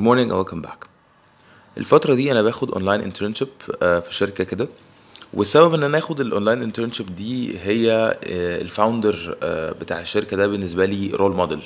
[0.00, 0.86] Morning and welcome back.
[1.78, 3.48] الفترة دي أنا باخد online internship
[3.80, 4.68] في شركة كده.
[5.34, 7.92] والسبب إن أنا آخد ال online internship دي هي
[8.24, 11.60] آه، ال founder آه، بتاع الشركة ده بالنسبة لي role model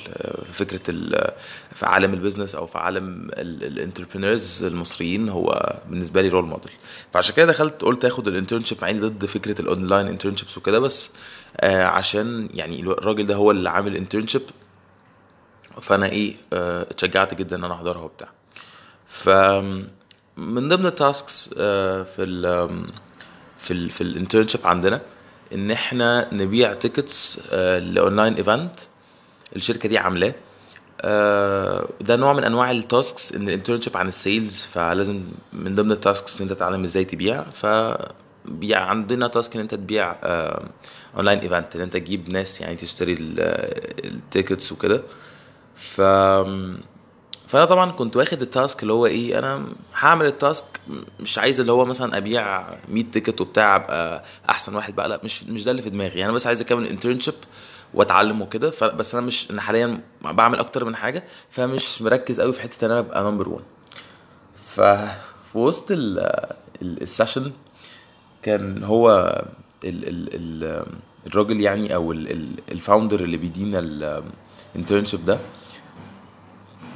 [0.45, 1.31] في فكرة ال-
[1.73, 6.71] في عالم ال business أو في عالم ال entrepreneurs المصريين هو بالنسبة لي role model
[7.13, 11.11] فعشان كده دخلت قلت آخد ال internship مع ضد فكرة ال online internships وكده بس
[11.57, 14.41] آه، عشان يعني الراجل ده هو اللي عامل internship
[15.81, 18.29] فانا إيه آه، اتشجعت جدا ان أنا احضرها وبتاع.
[19.07, 19.29] ف
[20.37, 22.69] من ضمن ال tasks في ال
[23.57, 25.01] في ال في ال internship عندنا
[25.53, 28.79] ان إحنا نبيع tickets ل online event
[29.55, 30.33] الشركة دي عاملاه.
[31.01, 35.23] آه، ده نوع من أنواع ال tasks إن ال internship عن ال sales فلازم
[35.53, 37.43] من ضمن ال tasks إن أنت تتعلم إزاي تبيع.
[37.43, 37.65] ف
[38.71, 40.15] عندنا task إن أنت تبيع
[41.15, 45.03] online event إن أنت تجيب ناس يعني تشتري ال tickets وكده.
[45.77, 46.01] ف
[47.47, 49.65] فأنا طبعا كنت واخد ال task اللي هو إيه أنا
[49.99, 50.65] هعمل ال task
[51.19, 55.43] مش عايز اللي هو مثلا أبيع 100 ticket وبتاع أبقى أحسن واحد بقى لا مش
[55.43, 56.19] مش ده اللي في دماغي.
[56.19, 57.33] يعني أنا بس عايز أكمل internship
[57.93, 62.53] وأتعلم وكده ف- بس أنا مش أنا حاليا بعمل أكتر من حاجة فمش مركز قوي
[62.53, 63.63] في حتة إن أنا أبقى number 1
[64.65, 66.19] ففي وسط ال-
[66.81, 67.51] ال- ال session
[68.43, 69.11] كان هو
[69.83, 70.29] ال ال
[70.63, 70.85] ال
[71.27, 73.79] الراجل يعني أو ال- ال- ال founder اللي بيدينا
[74.75, 75.39] ال internship ده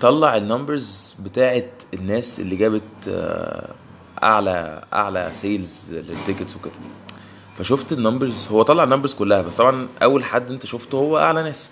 [0.01, 3.73] طلع ال numbers بتاعت الناس اللي جابت آه،
[4.23, 6.71] أعلى أعلى sales لل tickets وكده.
[7.55, 11.17] فشفت ال numbers هو طلع ال numbers كلها بس طبعا أول حد أنت شفته هو
[11.17, 11.71] أعلى ناس.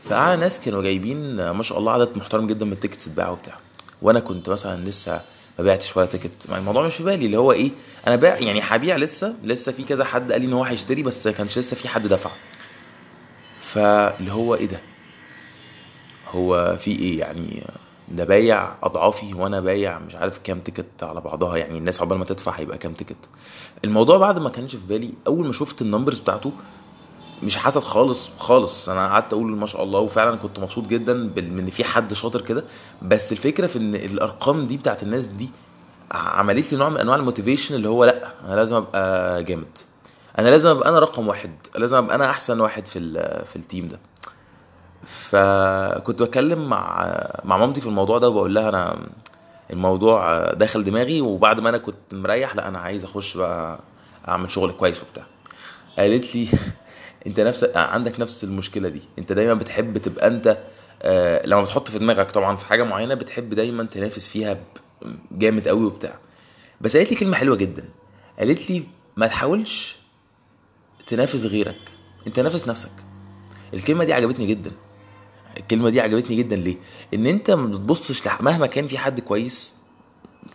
[0.00, 3.54] فأعلى ناس كانوا جايبين ما شاء الله عدد محترم جدا من ال tickets اتباعوا وبتاع.
[4.02, 5.20] وأنا كنت مثلا لسه
[5.58, 6.46] ما بعتش ولا ticket.
[6.48, 7.70] يعني الموضوع مش في بالي اللي هو إيه
[8.06, 11.28] أنا باع يعني هبيع لسه لسه في كذا حد قال لي إن هو هيشتري بس
[11.28, 12.30] كانش لسه في حد دفع.
[13.60, 14.80] فاللي هو إيه ده؟
[16.30, 17.66] هو في إيه يعني؟
[18.08, 22.24] ده بايع أضعافي وأنا بايع مش عارف كام ticket على بعضها يعني الناس عقبال ما
[22.24, 23.16] تدفع هيبقى كام ticket.
[23.84, 26.52] الموضوع بعد ما كانش في بالي أول ما شفت ال numbers بتاعته
[27.42, 28.88] مش حسد خالص خالص.
[28.88, 32.64] أنا قعدت أقول ما شاء الله وفعلا كنت مبسوط جدا إن في حد شاطر كده.
[33.02, 35.50] بس الفكرة في إن الأرقام دي بتاعت الناس دي
[36.12, 39.78] عملت لي نوع من أنواع ال motivation اللي هو لأ أنا لازم أبقى جامد.
[40.38, 43.00] أنا لازم أبقى أنا رقم واحد لازم أبقى أنا أحسن واحد في
[43.44, 43.98] في ال team ده.
[45.02, 47.06] فكنت بتكلم مع
[47.44, 48.98] مع مامتي في الموضوع ده وبقول لها أنا
[49.72, 53.78] الموضوع داخل دماغي وبعد ما أنا كنت مريح لأ أنا عايز أخش بقى
[54.28, 55.24] أعمل شغل كويس وبتاع.
[55.98, 56.48] قالت لي
[57.26, 59.02] انت نفس عندك نفس المشكلة دي.
[59.18, 60.58] انت دايما بتحب تبقى انت
[61.02, 64.60] آه، لما بتحط في دماغك طبعا في حاجة معينة بتحب دايما تنافس فيها
[65.32, 66.18] جامد قوي وبتاع.
[66.80, 67.84] بس قالت لي كلمة حلوة جدا.
[68.38, 68.82] قالت لي
[69.16, 69.96] ما تحاولش
[71.06, 71.90] تنافس غيرك.
[72.26, 72.90] انت نافس نفسك.
[73.74, 74.72] الكلمة دي عجبتني جدا.
[75.56, 76.76] الكلمة دي عجبتني جدا ليه؟
[77.14, 78.28] ان انت ما بتبصش.
[78.40, 79.74] مهما كان في حد كويس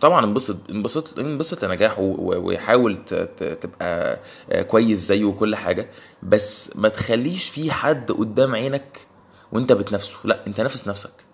[0.00, 3.14] طبعا انبسط انبسط انبسط لنجاحه و- ويحاول ت...
[3.14, 3.42] ت...
[3.44, 4.20] تبقى
[4.50, 5.90] آه، كويس زيه وكل حاجة
[6.22, 9.06] بس ما تخليش في حد قدام عينك
[9.52, 10.18] وانت بتنافسه.
[10.24, 11.24] لا انت نافس نفسك.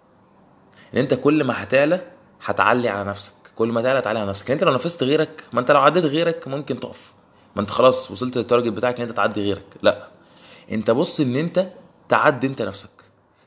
[0.94, 2.00] ان انت كل ما هتعلى
[2.44, 3.32] هتعلي على نفسك.
[3.56, 4.48] كل ما تعلى تعلي على نفسك.
[4.48, 7.14] يعني انت لو نافست غيرك ما انت لو عديت غيرك ممكن تقف.
[7.56, 9.66] ما انت خلاص وصلت للتارجت بتاعك ان انت تعدي غيرك.
[9.82, 10.08] لا
[10.72, 11.66] انت بص ان انت
[12.08, 12.90] تعدي انت نفسك.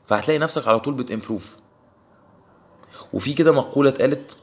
[0.06, 1.56] فهتلاقي نفسك على طول بتمبروف
[3.12, 4.36] وفي كده مقولة اتقالت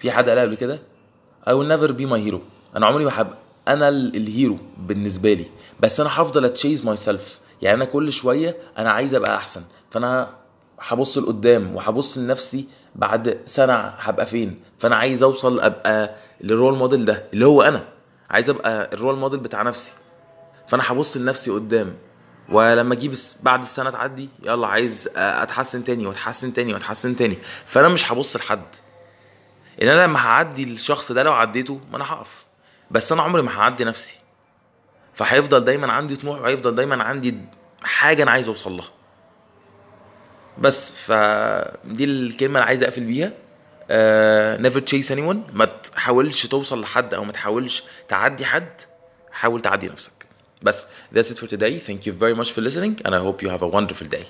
[0.00, 0.78] في حد قالها قبل كده؟
[1.46, 2.38] I will never be my hero.
[2.76, 3.36] أنا عمري ما هبقى
[3.68, 5.46] أنا ال- ال hero بالنسبة لي.
[5.80, 9.62] بس أنا هفضل أ chase myself يعني أنا كل شوية أنا عايز أبقى أحسن.
[9.90, 10.30] فأنا
[10.80, 14.60] هبص لقدام وهبص لنفسي بعد سنة هبقى فين.
[14.78, 17.84] فأنا عايز أوصل أبقى لل role model ده اللي هو أنا.
[18.30, 19.92] عايز أبقى ال role model بتاع نفسي.
[20.68, 21.96] فأنا هبص لنفسي قدام.
[22.52, 27.38] ولما أجيب بعد السنة تعدي يلا عايز أتحسن تاني وأتحسن تاني وأتحسن تاني.
[27.66, 28.62] فأنا مش هبص لحد.
[29.82, 32.46] إن أنا لما هعدي الشخص ده لو عديته ما أنا هقف.
[32.90, 34.14] بس أنا عمري ما هعدي نفسي.
[35.14, 37.34] فهيفضل دايما عندي طموح وهيفضل دايما عندي
[37.82, 38.88] حاجة أنا عايز أوصل لها.
[40.58, 43.32] بس فدي الكلمة اللي عايز أقفل بيها.
[44.58, 45.52] never chase anyone.
[45.52, 48.80] ما تحاولش توصل لحد أو ما تحاولش تعدي حد.
[49.32, 50.12] حاول تعدي نفسك.
[50.62, 51.80] بس that's it for today.
[51.88, 52.94] Thank you very much for listening.
[53.04, 54.24] And I hope you have a wonderful day.